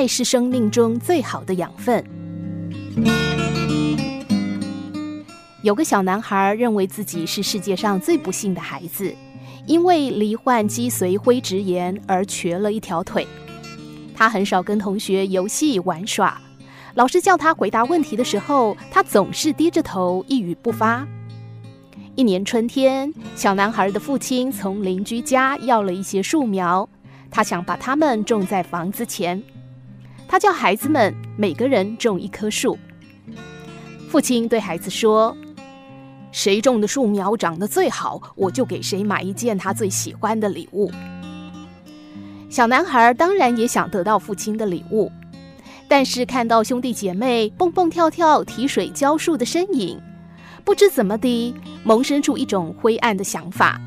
[0.00, 2.02] 爱是生命中最好的养分。
[5.60, 9.14] 有个小男孩认为自己是世界上最不幸的孩子，
[9.66, 13.28] 因为罹患脊髓灰质炎而瘸了一条腿。
[14.14, 16.40] 他很少跟同学游戏玩耍，
[16.94, 21.06] 老师叫他回答问题的时候，他总是低着头一语不发。
[22.14, 26.88] 一年春天，小男孩的父亲从邻居家要了一些树苗，
[27.30, 29.42] 他想把它们种在房子前。
[30.30, 32.78] 他叫孩子们每个人种一棵树。
[34.08, 35.36] 父亲对孩子说。
[36.30, 40.88] 谁种的树苗长得最好，我就给谁买一件他最喜欢的礼物。
[42.48, 45.10] 小男孩当然也想得到父亲的礼物，
[45.88, 50.00] 但是看到兄弟姐妹蹦蹦跳跳提水浇树的身影，
[50.64, 51.52] 不知怎么的
[51.82, 53.80] 萌生出一种灰暗的想法。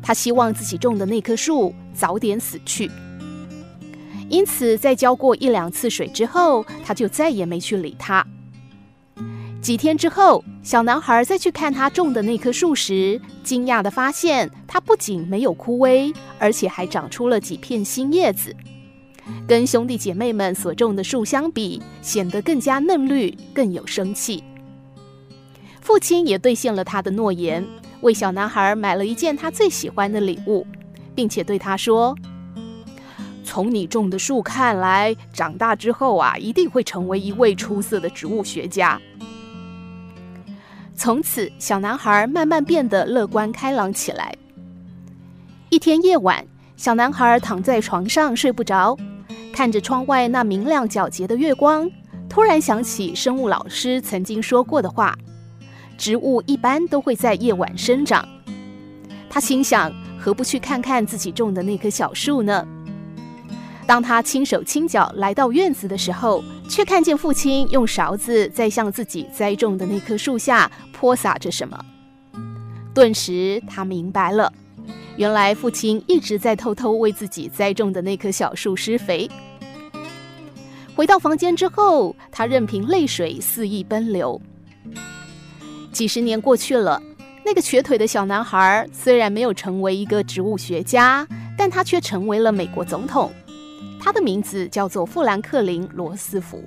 [0.00, 2.90] 他希望自己种的那棵树早点死去。
[4.34, 8.26] 因此，在浇过一两次水之后，他就再也没去理他。
[9.62, 18.52] 几天之后，小男孩再去看他种的那棵树时，惊讶地发现，它不仅没有枯萎，而且还长出了几片新叶子，
[19.46, 24.42] 跟兄弟姐妹们所种的树相比，显得更加嫩绿，更有生气。
[25.80, 27.64] 父亲也兑现了他的诺言，
[28.00, 30.66] 为小男孩买了一件他最喜欢的礼物，
[31.14, 32.16] 并且对他说
[33.44, 39.00] ：“从你种的树看来，长大之后啊，一定会成为一位出色的植物学家。”
[40.96, 44.34] 从此，小男孩慢慢变得乐观开朗起来。
[45.68, 46.44] 一天夜晚，
[46.76, 48.96] 小男孩躺在床上睡不着，
[49.52, 51.90] 看着窗外那明亮皎洁的月光，
[52.28, 55.16] 突然想起生物老师曾经说过的话：
[55.98, 58.26] 植物一般都会在夜晚生长。
[59.28, 62.64] 他心想，何不去看看自己种的那棵小树呢？
[63.86, 71.78] 当他轻手轻脚来到院子的时候，却看见父亲用勺子在向自己栽种的那棵树下泼洒着什么。
[72.94, 74.50] 顿时，他明白了，
[75.16, 79.30] 原来父亲一直在偷偷为自己栽种的那棵小树施肥。
[80.96, 84.40] 回到房间之后，他任凭泪水肆意奔流。
[85.92, 87.02] 几十年过去了，
[87.44, 91.26] 那个瘸腿的小男孩虽然没有成为一个植物学家，
[91.58, 93.30] 但他却成为了美国总统。
[94.00, 96.62] 他的名字叫做富兰克林·罗斯福。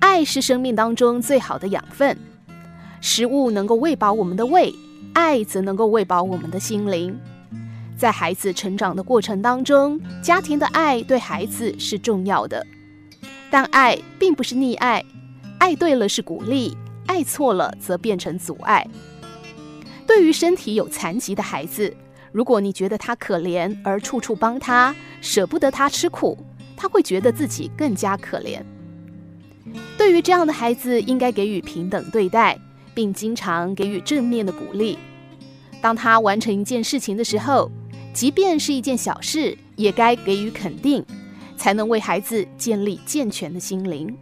[0.00, 2.16] 爱是生命当中最好的养分，
[3.00, 4.74] 食物能够喂饱我们的胃，
[5.12, 7.18] 爱则能够喂饱我们的心灵。
[7.96, 12.66] 在孩子成长的过程当中，家庭的爱对孩子是重要的，
[13.50, 15.04] 但爱并不是溺爱，
[15.58, 18.86] 爱对了是鼓励，爱错了则变成阻碍。
[20.06, 21.96] 对于身体有残疾的孩子，
[22.34, 26.36] 如果你觉得他可怜而处处帮他，舍不得他吃苦，
[26.76, 28.60] 他会觉得自己更加可怜。
[29.96, 32.58] 对于这样的孩子，应该给予平等对待，
[32.92, 34.98] 并经常给予正面的鼓励。
[35.80, 37.70] 当他完成一件事情的时候，
[38.12, 41.04] 即便是一件小事，也该给予肯定，
[41.56, 44.12] 才能为孩子建立健全的心灵。